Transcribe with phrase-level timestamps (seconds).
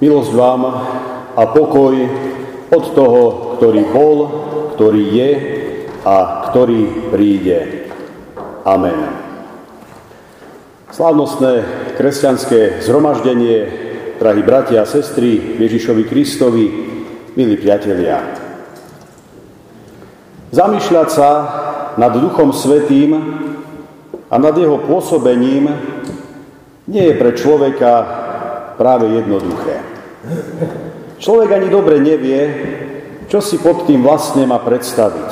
[0.00, 0.62] Milosť vám
[1.36, 1.92] a pokoj
[2.72, 3.22] od toho,
[3.60, 4.16] ktorý bol,
[4.72, 5.30] ktorý je
[6.08, 7.84] a ktorý príde.
[8.64, 8.96] Amen.
[10.88, 11.52] Slávnostné
[12.00, 13.58] kresťanské zhromaždenie,
[14.16, 16.66] drahí bratia a sestry Ježišovi Kristovi,
[17.36, 18.24] milí priatelia.
[20.48, 21.30] Zamýšľať sa
[22.00, 23.20] nad Duchom Svetým
[24.32, 25.68] a nad jeho pôsobením
[26.88, 27.92] nie je pre človeka
[28.80, 29.89] práve jednoduché.
[31.20, 32.40] Človek ani dobre nevie,
[33.28, 35.30] čo si pod tým vlastne má predstaviť.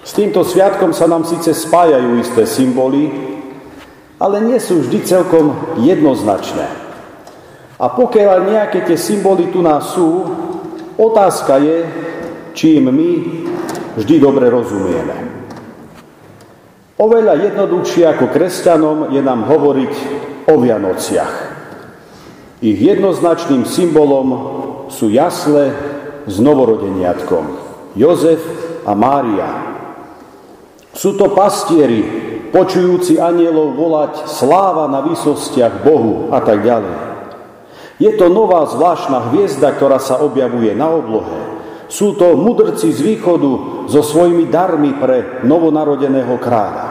[0.00, 3.10] S týmto sviatkom sa nám síce spájajú isté symboly,
[4.20, 6.66] ale nie sú vždy celkom jednoznačné.
[7.80, 10.28] A pokiaľ nejaké tie symboly tu nás sú,
[11.00, 11.78] otázka je,
[12.52, 13.10] či im my
[13.96, 15.16] vždy dobre rozumieme.
[17.00, 19.92] Oveľa jednoduchšie ako kresťanom je nám hovoriť
[20.52, 21.49] o Vianociach.
[22.60, 24.28] Ich jednoznačným symbolom
[24.92, 25.72] sú jasle
[26.28, 27.44] s novorodeniatkom
[27.96, 28.40] Jozef
[28.84, 29.48] a Mária.
[30.92, 32.04] Sú to pastieri,
[32.52, 36.96] počujúci anielov volať sláva na výsostiach Bohu a tak ďalej.
[37.96, 41.64] Je to nová zvláštna hviezda, ktorá sa objavuje na oblohe.
[41.88, 43.52] Sú to mudrci z východu
[43.88, 46.86] so svojimi darmi pre novonarodeného kráľa.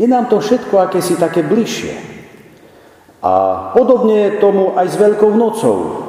[0.00, 2.09] Je nám to všetko akési také bližšie.
[3.20, 3.32] A
[3.76, 6.08] podobne je tomu aj s Veľkou nocou.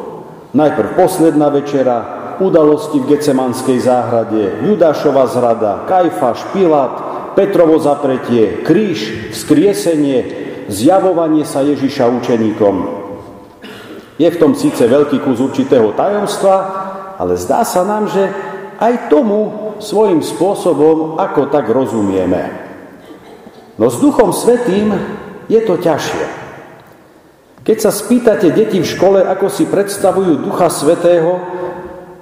[0.56, 1.98] Najprv posledná večera,
[2.40, 6.94] udalosti v Gecemanskej záhrade, Judášova zrada, Kajfaš, Pilát,
[7.36, 10.20] Petrovo zapretie, kríž, vzkriesenie,
[10.68, 12.76] zjavovanie sa Ježiša učeníkom.
[14.20, 16.56] Je v tom síce veľký kus určitého tajomstva,
[17.16, 18.28] ale zdá sa nám, že
[18.82, 22.50] aj tomu svojím spôsobom ako tak rozumieme.
[23.78, 24.94] No s Duchom Svetým
[25.48, 26.41] je to ťažšie.
[27.62, 31.38] Keď sa spýtate deti v škole, ako si predstavujú Ducha Svetého,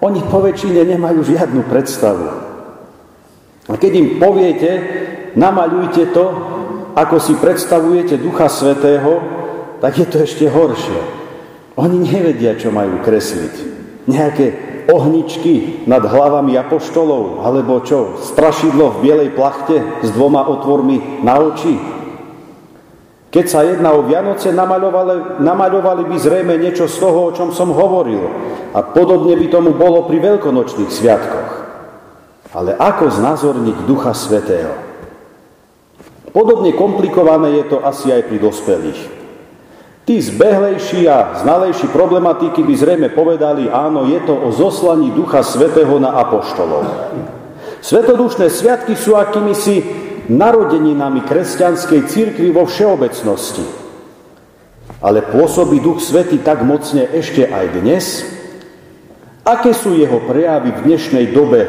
[0.04, 2.28] oni po väčšine nemajú žiadnu predstavu.
[3.72, 4.72] A keď im poviete,
[5.40, 6.26] namaľujte to,
[6.92, 9.24] ako si predstavujete Ducha Svetého,
[9.80, 11.00] tak je to ešte horšie.
[11.80, 13.56] Oni nevedia, čo majú kresliť.
[14.12, 14.46] Nejaké
[14.92, 21.99] ohničky nad hlavami apoštolov, alebo čo, strašidlo v bielej plachte s dvoma otvormi na oči,
[23.30, 27.70] keď sa jedná o Vianoce, namaľovali, namaľovali by zrejme niečo z toho, o čom som
[27.70, 28.26] hovoril.
[28.74, 31.52] A podobne by tomu bolo pri veľkonočných sviatkoch.
[32.58, 34.74] Ale ako znázorniť Ducha Svetého?
[36.34, 39.02] Podobne komplikované je to asi aj pri dospelých.
[40.10, 46.02] Tí zbehlejší a znalejší problematiky by zrejme povedali, áno, je to o zoslaní Ducha Svetého
[46.02, 47.14] na apoštolov.
[47.86, 53.66] Svetodušné sviatky sú akými si narodeninami kresťanskej církvy vo všeobecnosti.
[55.02, 58.06] Ale pôsobí Duch Svety tak mocne ešte aj dnes?
[59.42, 61.66] Aké sú jeho prejavy v dnešnej dobe,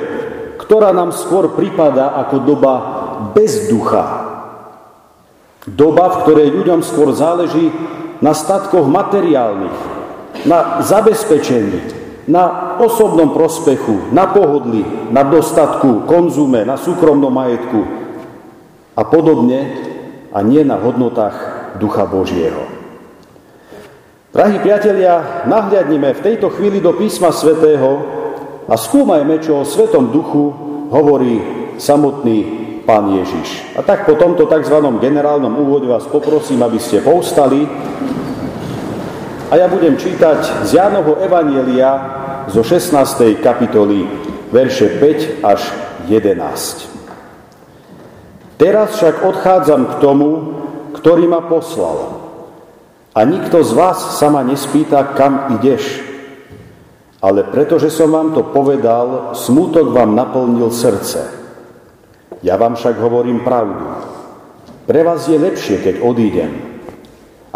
[0.60, 2.75] ktorá nám skôr pripadá ako doba
[3.32, 4.28] bez ducha?
[5.65, 7.72] Doba, v ktorej ľuďom skôr záleží
[8.21, 9.77] na statkoch materiálnych,
[10.44, 11.81] na zabezpečení,
[12.28, 17.99] na osobnom prospechu, na pohodli, na dostatku, konzume, na súkromnom majetku,
[18.94, 19.60] a podobne
[20.30, 21.36] a nie na hodnotách
[21.78, 22.66] Ducha Božieho.
[24.30, 28.06] Drahí priatelia, nahliadnime v tejto chvíli do písma svätého
[28.70, 30.54] a skúmajme, čo o Svetom Duchu
[30.94, 31.42] hovorí
[31.82, 32.38] samotný
[32.86, 33.74] Pán Ježiš.
[33.74, 34.76] A tak po tomto tzv.
[35.02, 37.66] generálnom úvode vás poprosím, aby ste povstali
[39.50, 41.90] a ja budem čítať z Jánovho Evanielia
[42.46, 43.42] zo 16.
[43.42, 44.06] kapitoly
[44.54, 45.74] verše 5 až
[46.06, 46.99] 11.
[48.60, 50.31] Teraz však odchádzam k tomu,
[51.00, 52.21] ktorý ma poslal.
[53.16, 56.04] A nikto z vás sa ma nespýta, kam ideš.
[57.25, 61.25] Ale pretože som vám to povedal, smútok vám naplnil srdce.
[62.44, 63.97] Ja vám však hovorím pravdu.
[64.84, 66.53] Pre vás je lepšie, keď odídem.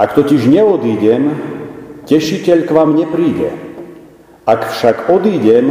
[0.01, 1.37] Ak totiž neodídem,
[2.09, 3.53] tešiteľ k vám nepríde.
[4.49, 5.69] Ak však odídem,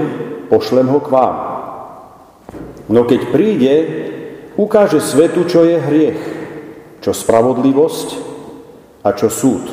[0.54, 1.36] pošlem ho k vám.
[2.86, 3.74] No keď príde,
[4.56, 6.22] ukáže svetu, čo je hriech,
[7.02, 8.08] čo spravodlivosť
[9.04, 9.64] a čo súd.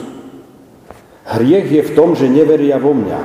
[1.30, 3.20] Hriech je v tom, že neveria vo mňa.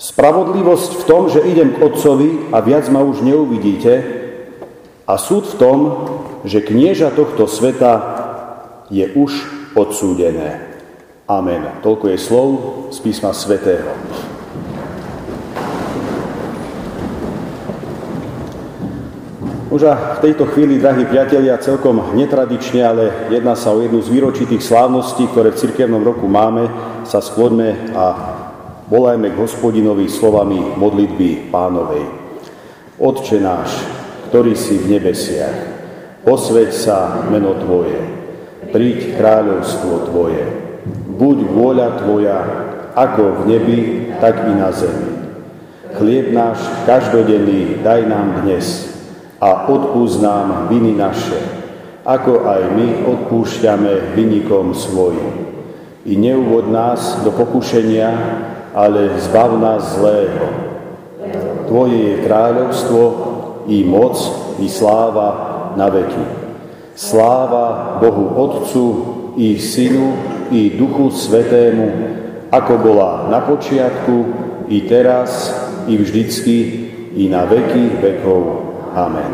[0.00, 4.00] Spravodlivosť v tom, že idem k Otcovi a viac ma už neuvidíte.
[5.04, 5.78] A súd v tom,
[6.46, 7.92] že knieža tohto sveta
[8.88, 9.32] je už
[9.74, 10.70] odsúdené.
[11.28, 11.82] Amen.
[11.82, 12.48] Toľko je slov
[12.94, 13.90] z písma svätého.
[19.70, 24.10] Už a v tejto chvíli, drahí priatelia, celkom netradične, ale jedná sa o jednu z
[24.10, 26.66] výročitých slávností, ktoré v cirkevnom roku máme,
[27.06, 28.06] sa skloňme a
[28.90, 32.02] volajme k hospodinovi slovami modlitby pánovej.
[32.98, 33.78] Otče náš,
[34.34, 35.54] ktorý si v nebesiach,
[36.26, 38.02] posveď sa meno Tvoje,
[38.74, 40.50] príď kráľovstvo Tvoje,
[41.14, 42.38] buď vôľa Tvoja,
[42.98, 43.78] ako v nebi,
[44.18, 45.14] tak i na zemi.
[45.94, 46.58] Chlieb náš
[46.90, 48.89] každodenný daj nám dnes
[49.40, 51.40] a odpúsť nám viny naše,
[52.04, 55.48] ako aj my odpúšťame vynikom svojim.
[56.04, 58.08] I neuvod nás do pokušenia,
[58.76, 60.44] ale zbav nás zlého.
[61.68, 63.02] Tvoje je kráľovstvo,
[63.68, 64.16] i moc,
[64.60, 65.28] i sláva
[65.76, 66.24] na veky.
[66.96, 68.86] Sláva Bohu Otcu,
[69.38, 70.16] i Synu,
[70.50, 71.88] i Duchu Svetému,
[72.50, 74.16] ako bola na počiatku,
[74.66, 75.54] i teraz,
[75.86, 76.58] i vždycky,
[77.14, 78.69] i na veky vekov.
[78.90, 79.32] Amen.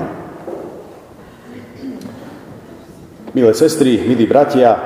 [3.33, 4.77] Milé sestry, milí bratia,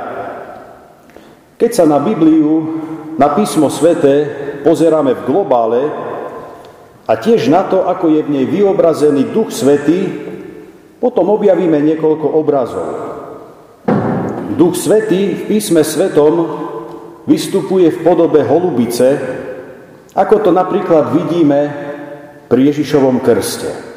[1.58, 2.78] keď sa na Bibliu,
[3.19, 4.31] na písmo svete
[4.62, 5.82] pozeráme v globále
[7.05, 10.06] a tiež na to, ako je v nej vyobrazený Duch Svetý,
[11.02, 12.88] potom objavíme niekoľko obrazov.
[14.55, 16.46] Duch Svetý v písme svetom
[17.26, 19.19] vystupuje v podobe holubice,
[20.14, 21.61] ako to napríklad vidíme
[22.46, 23.89] pri Ježišovom krste.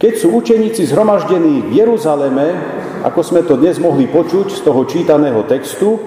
[0.00, 2.56] Keď sú učeníci zhromaždení v Jeruzaleme,
[3.04, 6.00] ako sme to dnes mohli počuť z toho čítaného textu,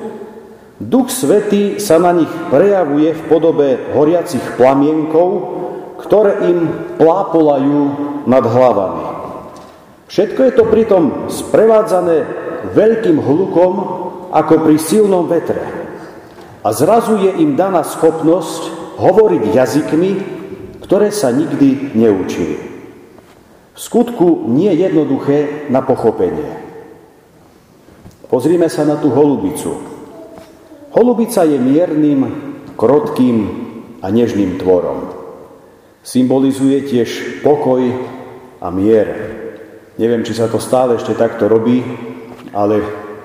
[0.82, 5.30] Duch Svetý sa na nich prejavuje v podobe horiacich plamienkov,
[6.02, 7.82] ktoré im plápolajú
[8.26, 9.06] nad hlavami.
[10.10, 12.26] Všetko je to pritom sprevádzané
[12.74, 13.74] veľkým hlukom,
[14.34, 15.62] ako pri silnom vetre.
[16.66, 20.12] A zrazu je im daná schopnosť hovoriť jazykmi,
[20.82, 22.73] ktoré sa nikdy neučili.
[23.74, 26.62] V skutku nie je jednoduché na pochopenie.
[28.30, 29.78] Pozrime sa na tú holubicu.
[30.94, 32.22] Holubica je miernym,
[32.78, 33.38] krotkým
[34.02, 35.10] a nežným tvorom.
[36.06, 37.82] Symbolizuje tiež pokoj
[38.62, 39.10] a mier.
[39.98, 41.82] Neviem, či sa to stále ešte takto robí,
[42.54, 42.82] ale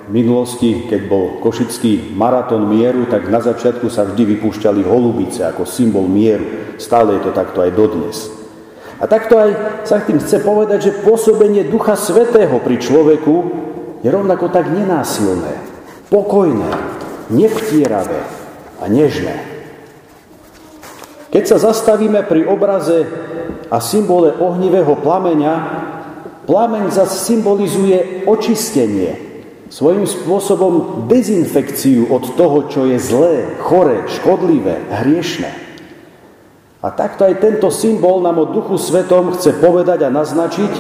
[0.09, 5.69] v minulosti, keď bol košický maratón mieru, tak na začiatku sa vždy vypúšťali holubice ako
[5.69, 6.77] symbol mieru.
[6.81, 8.38] Stále je to takto aj dodnes.
[8.99, 9.51] A takto aj
[9.87, 13.35] sa tým chce povedať, že pôsobenie Ducha Svetého pri človeku
[14.03, 15.55] je rovnako tak nenásilné,
[16.11, 16.71] pokojné,
[17.31, 18.23] nevtieravé
[18.83, 19.37] a nežné.
[21.31, 23.07] Keď sa zastavíme pri obraze
[23.71, 25.55] a symbole ohnivého plameňa,
[26.49, 29.29] plameň zase symbolizuje očistenie,
[29.69, 35.68] svojím spôsobom dezinfekciu od toho, čo je zlé, chore, škodlivé, hriešné.
[36.89, 40.73] A takto aj tento symbol nám o Duchu Svetom chce povedať a naznačiť,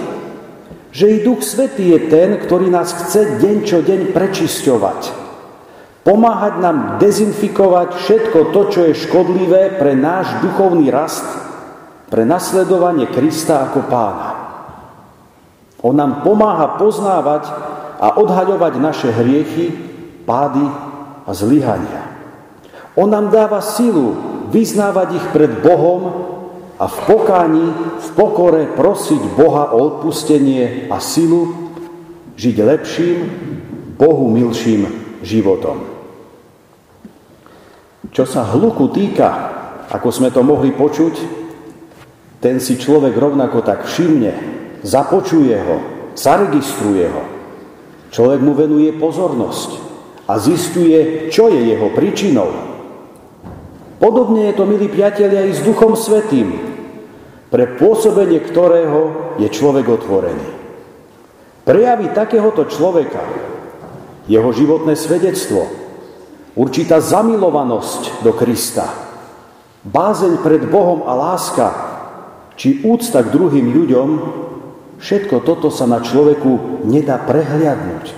[0.89, 5.01] že i Duch Svetý je ten, ktorý nás chce deň čo deň prečisťovať.
[6.09, 11.29] Pomáhať nám dezinfikovať všetko to, čo je škodlivé pre náš duchovný rast,
[12.09, 14.29] pre nasledovanie Krista ako pána.
[15.85, 17.53] On nám pomáha poznávať
[18.01, 19.77] a odhaľovať naše hriechy,
[20.25, 20.65] pády
[21.29, 22.09] a zlyhania.
[22.97, 26.03] On nám dáva silu vyznávať ich pred Bohom
[26.79, 27.67] a v pokáni,
[27.99, 31.73] v pokore prosiť Boha o odpustenie a silu
[32.39, 33.17] žiť lepším,
[33.99, 34.87] Bohu milším
[35.27, 35.83] životom.
[38.15, 39.31] Čo sa hluku týka,
[39.91, 41.15] ako sme to mohli počuť,
[42.39, 44.33] ten si človek rovnako tak všimne,
[44.87, 45.77] započuje ho,
[46.15, 47.23] zaregistruje ho.
[48.15, 49.71] Človek mu venuje pozornosť
[50.31, 52.78] a zistuje, čo je jeho príčinou.
[53.99, 56.55] Podobne je to, milí priatelia, i s Duchom Svetým,
[57.51, 60.47] pre pôsobenie ktorého je človek otvorený.
[61.67, 63.21] Prejavy takéhoto človeka,
[64.31, 65.67] jeho životné svedectvo,
[66.55, 68.87] určitá zamilovanosť do Krista,
[69.83, 71.67] bázeň pred Bohom a láska,
[72.55, 74.09] či úcta k druhým ľuďom,
[75.03, 78.15] všetko toto sa na človeku nedá prehliadnúť.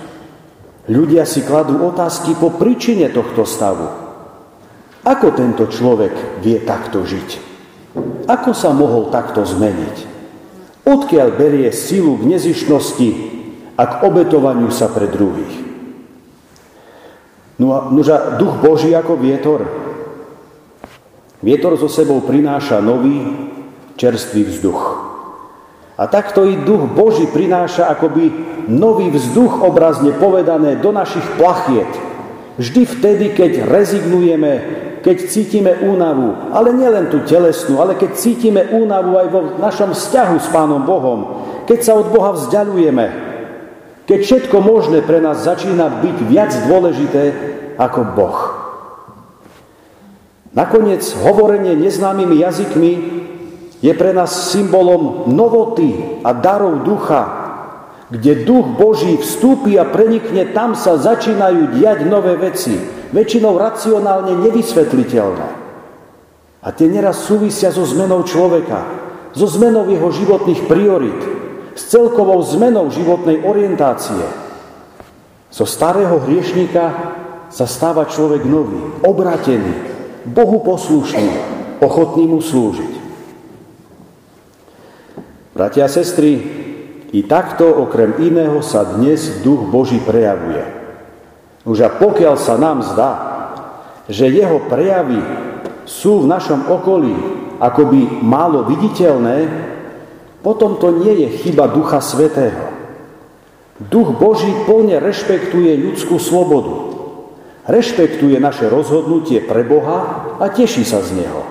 [0.93, 4.10] Ľudia si kladú otázky po príčine tohto stavu.
[5.01, 7.29] Ako tento človek vie takto žiť?
[8.29, 9.97] Ako sa mohol takto zmeniť?
[10.85, 13.09] Odkiaľ berie silu k nezišnosti
[13.77, 15.53] a k obetovaniu sa pre druhých?
[17.61, 19.65] No a noža, duch Boží ako vietor.
[21.41, 23.21] Vietor so sebou prináša nový,
[23.97, 24.81] čerstvý vzduch.
[25.97, 28.33] A takto i duch Boží prináša akoby
[28.69, 31.89] nový vzduch obrazne povedané do našich plachiet.
[32.59, 39.17] Vždy vtedy, keď rezignujeme keď cítime únavu, ale nielen tú telesnú, ale keď cítime únavu
[39.17, 41.19] aj vo našom vzťahu s Pánom Bohom,
[41.65, 43.05] keď sa od Boha vzdialujeme,
[44.05, 47.23] keď všetko možné pre nás začína byť viac dôležité
[47.81, 48.39] ako Boh.
[50.53, 52.93] Nakoniec hovorenie neznámymi jazykmi
[53.81, 57.40] je pre nás symbolom novoty a darov ducha,
[58.11, 62.75] kde duch Boží vstúpi a prenikne, tam sa začínajú diať nové veci,
[63.15, 65.47] väčšinou racionálne nevysvetliteľné.
[66.61, 68.83] A tie neraz súvisia so zmenou človeka,
[69.31, 71.21] so zmenou jeho životných priorit,
[71.71, 74.27] s celkovou zmenou životnej orientácie.
[75.47, 77.15] Zo starého hriešníka
[77.47, 79.71] sa stáva človek nový, obratený,
[80.27, 81.31] Bohu poslušný,
[81.79, 82.93] ochotný mu slúžiť.
[85.55, 86.60] Bratia a sestry,
[87.11, 90.63] i takto okrem iného sa dnes duch Boží prejavuje.
[91.67, 93.11] Už a pokiaľ sa nám zdá,
[94.07, 95.19] že jeho prejavy
[95.83, 97.13] sú v našom okolí
[97.61, 99.45] akoby málo viditeľné,
[100.41, 102.73] potom to nie je chyba Ducha Svetého.
[103.77, 106.89] Duch Boží plne rešpektuje ľudskú slobodu.
[107.69, 111.45] Rešpektuje naše rozhodnutie pre Boha a teší sa z Neho.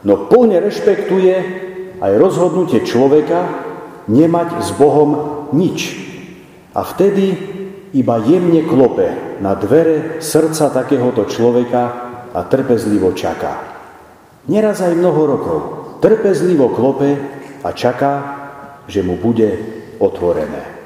[0.00, 1.34] No plne rešpektuje
[2.00, 3.68] aj rozhodnutie človeka
[4.10, 5.10] nemať s Bohom
[5.54, 5.94] nič.
[6.74, 7.38] A vtedy
[7.94, 11.82] iba jemne klope na dvere srdca takéhoto človeka
[12.34, 13.78] a trpezlivo čaká.
[14.50, 15.60] Neraz aj mnoho rokov
[16.00, 17.10] trpezlivo klope
[17.60, 18.12] a čaká,
[18.88, 19.54] že mu bude
[20.00, 20.80] otvorené.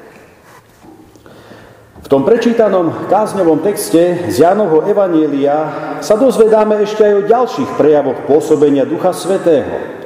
[2.05, 5.73] V tom prečítanom kázňovom texte z Jánovho Evanielia
[6.05, 10.04] sa dozvedáme ešte aj o ďalších prejavoch pôsobenia Ducha Svetého.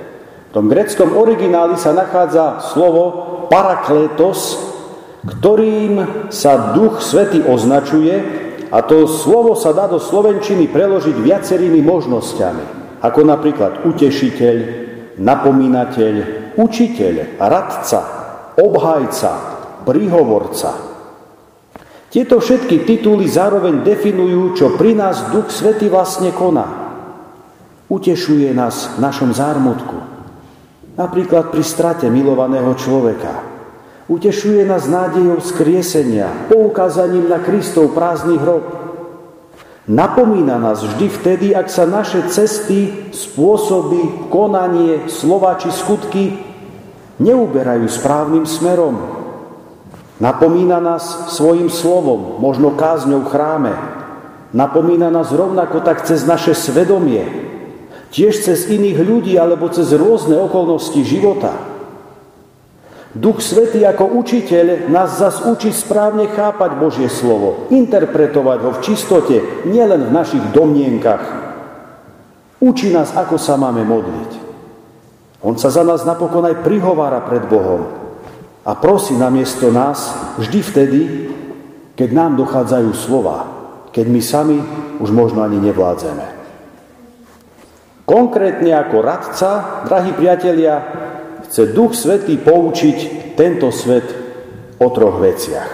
[0.50, 4.58] V tom greckom origináli sa nachádza slovo parakletos,
[5.22, 8.18] ktorým sa Duch Svety označuje
[8.74, 12.66] a to slovo sa dá do slovenčiny preložiť viacerými možnosťami,
[12.98, 14.58] ako napríklad utešiteľ,
[15.22, 16.14] napomínateľ,
[16.58, 18.02] učiteľ, radca,
[18.58, 19.32] obhajca,
[19.86, 20.72] príhovorca.
[22.10, 26.90] Tieto všetky tituly zároveň definujú, čo pri nás Duch Svety vlastne koná.
[27.86, 30.09] Utešuje nás v našom zármutku,
[31.00, 33.40] Napríklad pri strate milovaného človeka.
[34.12, 38.68] Utešuje nás nádejou skriesenia, poukázaním na Kristov prázdny hrob.
[39.88, 46.36] Napomína nás vždy vtedy, ak sa naše cesty, spôsoby, konanie, slova či skutky
[47.24, 49.00] neuberajú správnym smerom.
[50.20, 53.74] Napomína nás svojim slovom, možno kázňou v chráme.
[54.52, 57.24] Napomína nás rovnako tak cez naše svedomie,
[58.10, 61.54] Tiež cez iných ľudí alebo cez rôzne okolnosti života.
[63.10, 69.36] Duch Svetý ako učiteľ nás zas učí správne chápať Božie slovo, interpretovať ho v čistote,
[69.66, 71.26] nielen v našich domnienkach.
[72.62, 74.32] Učí nás, ako sa máme modliť.
[75.42, 77.88] On sa za nás napokon aj prihovára pred Bohom
[78.62, 81.02] a prosí namiesto nás vždy vtedy,
[81.98, 83.38] keď nám dochádzajú slova,
[83.90, 84.58] keď my sami
[85.02, 86.39] už možno ani nevládzeme.
[88.10, 90.82] Konkrétne ako radca, drahí priatelia,
[91.46, 94.10] chce Duch Svetý poučiť tento svet
[94.82, 95.72] o troch veciach.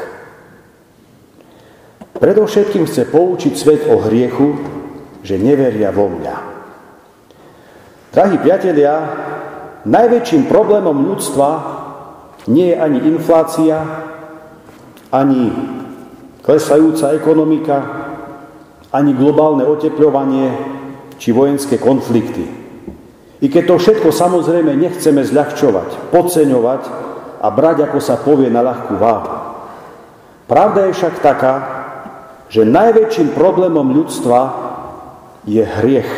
[2.19, 4.51] Predovšetkým chce poučiť svet o hriechu,
[5.23, 6.35] že neveria vo mňa.
[8.11, 8.93] Drahí priatelia,
[9.87, 11.49] najväčším problémom ľudstva
[12.51, 13.79] nie je ani inflácia,
[15.07, 15.55] ani
[16.43, 17.77] klesajúca ekonomika,
[18.91, 20.74] ani globálne oteplovanie,
[21.19, 22.47] či vojenské konflikty.
[23.43, 26.81] I keď to všetko samozrejme nechceme zľahčovať, podceňovať
[27.43, 29.31] a brať, ako sa povie, na ľahkú váhu.
[30.49, 31.53] Pravda je však taká,
[32.47, 34.39] že najväčším problémom ľudstva
[35.49, 36.11] je hriech.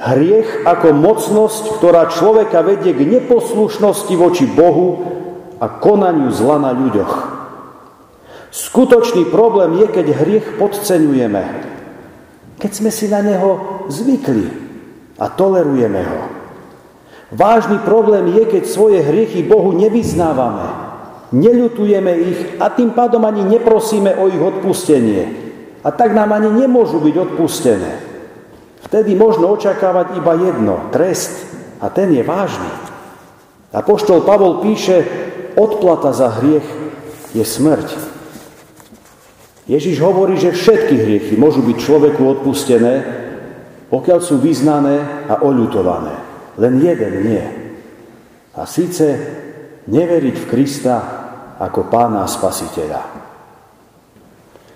[0.00, 5.00] Hriech ako mocnosť, ktorá človeka vedie k neposlušnosti voči Bohu
[5.58, 7.14] a konaniu zla na ľuďoch.
[8.54, 11.73] Skutočný problém je, keď hriech podceňujeme,
[12.58, 14.46] keď sme si na neho zvykli
[15.18, 16.20] a tolerujeme ho.
[17.34, 20.66] Vážny problém je, keď svoje hriechy Bohu nevyznávame,
[21.34, 25.42] neľutujeme ich a tým pádom ani neprosíme o ich odpustenie.
[25.84, 27.92] A tak nám ani nemôžu byť odpustené.
[28.88, 32.70] Vtedy možno očakávať iba jedno, trest, a ten je vážny.
[33.74, 35.04] A poštol Pavol píše,
[35.58, 36.64] odplata za hriech
[37.36, 38.13] je smrť.
[39.64, 42.94] Ježiš hovorí, že všetky hriechy môžu byť človeku odpustené,
[43.88, 46.14] pokiaľ sú vyznané a oľutované.
[46.60, 47.44] Len jeden nie.
[48.54, 49.06] A síce
[49.88, 50.96] neveriť v Krista
[51.56, 53.02] ako pána spasiteľa.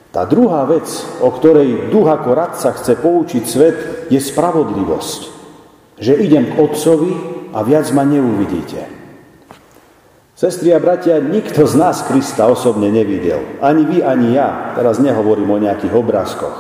[0.09, 0.89] Tá druhá vec,
[1.21, 3.79] o ktorej duch ako radca chce poučiť svet,
[4.09, 5.21] je spravodlivosť.
[6.01, 7.13] Že idem k Otcovi
[7.53, 8.98] a viac ma neuvidíte.
[10.39, 13.59] Sestri a bratia, nikto z nás Krista osobne nevidel.
[13.59, 14.71] Ani vy, ani ja.
[14.79, 16.57] Teraz nehovorím o nejakých obrázkoch.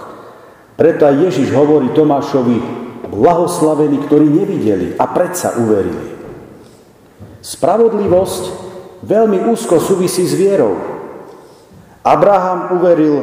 [0.75, 2.59] Preto aj Ježiš hovorí Tomášovi,
[3.07, 6.11] blahoslavení, ktorí nevideli a predsa uverili.
[7.39, 8.43] Spravodlivosť
[9.07, 10.75] veľmi úzko súvisí s vierou.
[12.03, 13.23] Abraham uveril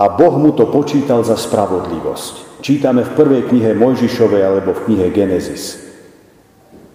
[0.00, 2.64] a Boh mu to počítal za spravodlivosť.
[2.64, 5.85] Čítame v prvej knihe Mojžišovej alebo v knihe Genesis.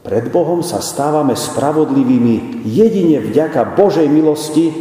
[0.01, 4.73] Pred Bohom sa stávame spravodlivými jedine vďaka Božej milosti,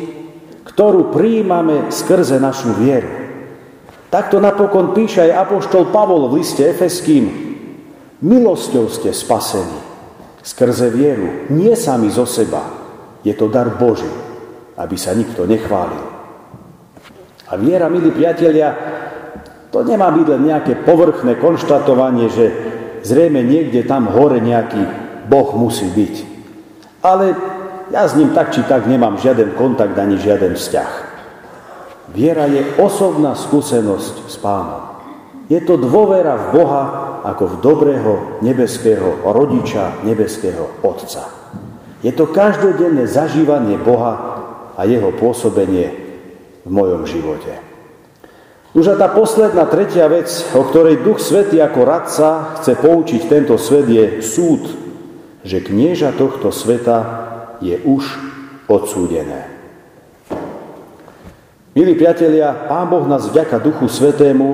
[0.65, 3.09] ktorú prijímame skrze našu vieru.
[4.09, 7.29] Takto napokon píše aj apoštol Pavol v liste Efeským.
[8.25, 9.91] Milosťou ste spasení
[10.41, 12.65] skrze vieru, nie sami zo seba.
[13.21, 14.09] Je to dar Boží,
[14.81, 16.01] aby sa nikto nechválil.
[17.51, 18.73] A viera, milí priatelia,
[19.69, 22.47] to nemá byť len nejaké povrchné konštatovanie, že
[23.05, 25.00] zrejme niekde tam hore nejaký
[25.31, 26.15] Boh musí byť.
[27.07, 27.39] Ale
[27.95, 30.93] ja s ním tak či tak nemám žiaden kontakt ani žiaden vzťah.
[32.11, 34.99] Viera je osobná skúsenosť s pánom.
[35.47, 36.83] Je to dôvera v Boha
[37.23, 41.31] ako v dobrého nebeského rodiča, nebeského Otca.
[42.03, 44.43] Je to každodenné zažívanie Boha
[44.75, 45.93] a jeho pôsobenie
[46.65, 47.61] v mojom živote.
[48.71, 52.29] Už a tá posledná tretia vec, o ktorej Duch Svety ako radca
[52.63, 54.80] chce poučiť tento svet, je súd
[55.45, 56.99] že knieža tohto sveta
[57.65, 58.05] je už
[58.69, 59.49] odsúdené.
[61.71, 64.49] Milí priatelia, Pán Boh nás vďaka Duchu Svetému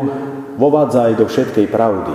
[0.61, 2.15] vovádza aj do všetkej pravdy.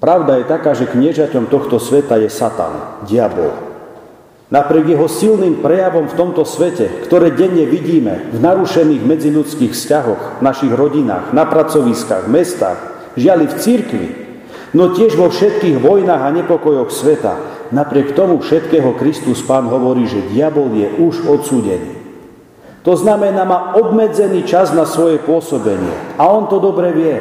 [0.00, 3.52] Pravda je taká, že kniežaťom tohto sveta je Satan, diabol.
[4.50, 10.42] Napriek jeho silným prejavom v tomto svete, ktoré denne vidíme v narušených medziľudských vzťahoch, v
[10.42, 12.78] našich rodinách, na pracoviskách, v mestách,
[13.14, 14.06] žiali v církvi,
[14.74, 17.34] no tiež vo všetkých vojnách a nepokojoch sveta.
[17.70, 22.00] Napriek tomu všetkého Kristus Pán hovorí, že diabol je už odsúdený.
[22.82, 26.16] To znamená, má obmedzený čas na svoje pôsobenie.
[26.16, 27.16] A on to dobre vie.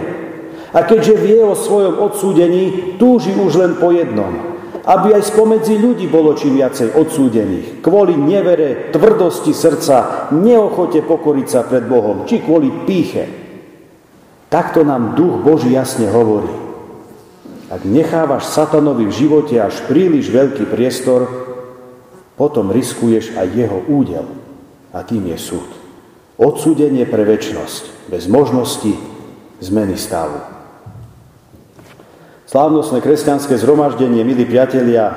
[0.72, 4.56] A keďže vie o svojom odsúdení, túži už len po jednom.
[4.88, 7.84] Aby aj spomedzi ľudí bolo čím viacej odsúdených.
[7.84, 13.28] Kvôli nevere, tvrdosti srdca, neochote pokoriť sa pred Bohom, či kvôli píche.
[14.50, 16.69] Takto nám Duch Boží jasne hovorí.
[17.70, 21.30] Ak nechávaš satanovi v živote až príliš veľký priestor,
[22.34, 24.26] potom riskuješ aj jeho údel.
[24.90, 25.70] A tým je súd.
[26.42, 28.98] Odsúdenie pre väčnosť, bez možnosti
[29.62, 30.42] zmeny stavu.
[32.50, 35.14] Slávnostné kresťanské zhromaždenie, milí priatelia,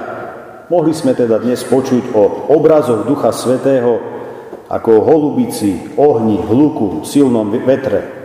[0.68, 3.96] mohli sme teda dnes počuť o obrazoch Ducha Svetého
[4.68, 8.21] ako o holubici, ohni, hluku, silnom vetre,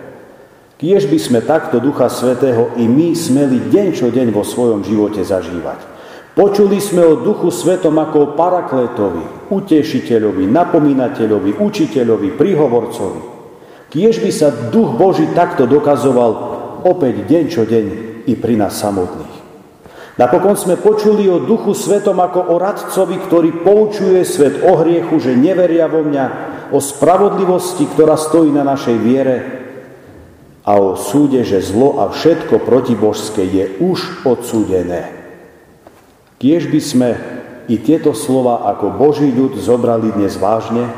[0.77, 5.25] Kiež by sme takto Ducha Svetého i my smeli deň čo deň vo svojom živote
[5.25, 5.97] zažívať.
[6.37, 13.21] Počuli sme o Duchu Svetom ako o paraklétovi, utešiteľovi, napomínateľovi, učiteľovi, prihovorcovi.
[13.89, 16.31] Kiež by sa Duch Boží takto dokazoval
[16.85, 17.85] opäť deň čo deň
[18.29, 19.33] i pri nás samotných.
[20.21, 25.33] Napokon sme počuli o Duchu Svetom ako o radcovi, ktorý poučuje svet o hriechu, že
[25.33, 26.25] neveria vo mňa,
[26.69, 29.56] o spravodlivosti, ktorá stojí na našej viere,
[30.67, 35.15] a o súde, že zlo a všetko protibožské je už odsúdené.
[36.43, 37.09] Kiež by sme
[37.71, 40.91] i tieto slova ako Boží ľud zobrali dnes vážne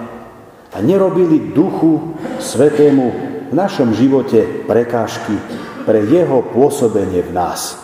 [0.73, 3.05] a nerobili duchu svetému
[3.49, 5.37] v našom živote prekážky
[5.85, 7.77] pre jeho pôsobenie v nás.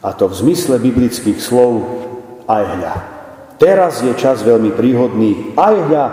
[0.00, 1.84] A to v zmysle biblických slov
[2.48, 2.94] aj hľa.
[3.60, 6.06] Teraz je čas veľmi príhodný, aj hľa,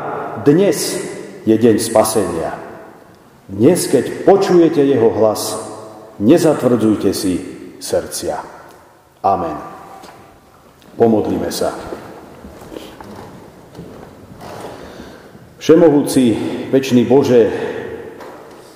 [0.44, 1.02] dnes
[1.48, 2.68] je deň spasenia.
[3.50, 5.58] Dnes, keď počujete jeho hlas,
[6.22, 7.34] nezatvrdzujte si
[7.82, 8.38] srdcia.
[9.26, 9.58] Amen.
[10.94, 11.74] Pomodlíme sa.
[15.58, 16.38] Všemohúci,
[16.70, 17.50] väčší Bože,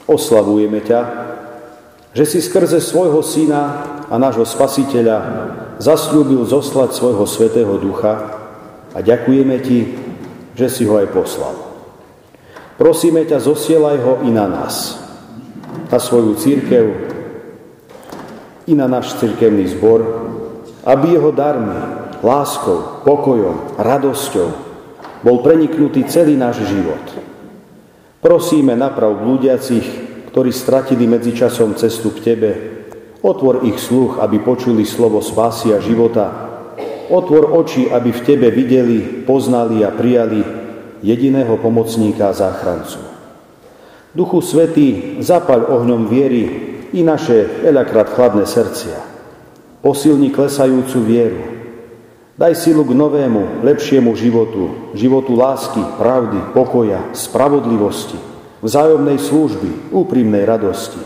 [0.10, 1.02] oslavujeme ťa,
[2.18, 3.62] že si skrze svojho Syna
[4.10, 5.18] a nášho Spasiteľa
[5.78, 8.42] zasľúbil zoslať svojho Svetého Ducha
[8.90, 9.80] a ďakujeme Ti,
[10.58, 11.73] že si ho aj poslal.
[12.74, 14.98] Prosíme ťa, zosielaj ho i na nás,
[15.94, 16.86] na svoju církev,
[18.66, 20.02] i na náš církevný zbor,
[20.82, 21.78] aby jeho darmi,
[22.24, 24.50] láskou, pokojom, radosťou
[25.24, 27.04] bol preniknutý celý náš život.
[28.24, 29.86] Prosíme naprav blúdiacich,
[30.32, 32.52] ktorí stratili medzičasom cestu k Tebe,
[33.22, 36.26] otvor ich sluch, aby počuli slovo spásy a života,
[37.12, 40.42] otvor oči, aby v Tebe videli, poznali a prijali
[41.04, 43.04] jediného pomocníka a záchrancu.
[44.16, 46.44] Duchu Svetý, zapaľ ohňom viery
[46.96, 48.98] i naše veľakrát chladné srdcia.
[49.84, 51.44] Posilni klesajúcu vieru.
[52.34, 58.18] Daj silu k novému, lepšiemu životu, životu lásky, pravdy, pokoja, spravodlivosti,
[58.63, 60.98] vzájomnej služby, úprimnej radosti.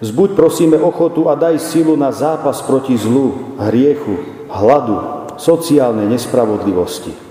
[0.00, 7.29] Zbuď prosíme ochotu a daj silu na zápas proti zlu, hriechu, hladu, sociálnej nespravodlivosti.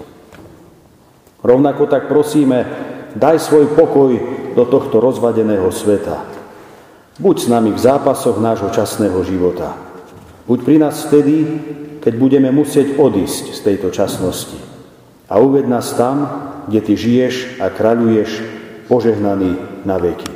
[1.40, 2.68] Rovnako tak prosíme,
[3.16, 4.12] daj svoj pokoj
[4.56, 6.28] do tohto rozvadeného sveta.
[7.20, 9.76] Buď s nami v zápasoch nášho časného života.
[10.48, 11.46] Buď pri nás vtedy,
[12.00, 14.58] keď budeme musieť odísť z tejto časnosti.
[15.30, 16.26] A uved nás tam,
[16.68, 18.30] kde Ty žiješ a kráľuješ,
[18.90, 20.32] požehnaný na veky.